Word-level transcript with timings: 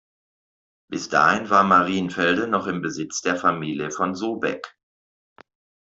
Bis 0.89 1.09
dahin 1.09 1.51
war 1.51 1.63
Marienfelde 1.63 2.47
noch 2.47 2.65
im 2.65 2.81
Besitz 2.81 3.21
der 3.21 3.35
Familie 3.35 3.91
von 3.91 4.15
Sobeck. 4.15 4.75